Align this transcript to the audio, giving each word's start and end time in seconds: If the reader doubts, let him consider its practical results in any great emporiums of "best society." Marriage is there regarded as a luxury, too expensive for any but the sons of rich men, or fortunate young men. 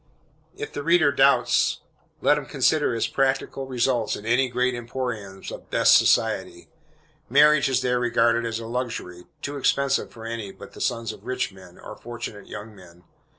If 0.57 0.73
the 0.73 0.81
reader 0.81 1.11
doubts, 1.11 1.81
let 2.21 2.35
him 2.39 2.47
consider 2.47 2.95
its 2.95 3.05
practical 3.05 3.67
results 3.67 4.15
in 4.15 4.25
any 4.25 4.49
great 4.49 4.73
emporiums 4.73 5.51
of 5.51 5.69
"best 5.69 5.95
society." 5.95 6.69
Marriage 7.29 7.69
is 7.69 7.83
there 7.83 7.99
regarded 7.99 8.43
as 8.43 8.57
a 8.59 8.65
luxury, 8.65 9.25
too 9.43 9.57
expensive 9.57 10.09
for 10.09 10.25
any 10.25 10.51
but 10.51 10.71
the 10.73 10.81
sons 10.81 11.11
of 11.13 11.23
rich 11.27 11.51
men, 11.53 11.77
or 11.77 11.95
fortunate 11.95 12.47
young 12.47 12.75
men. 12.75 13.03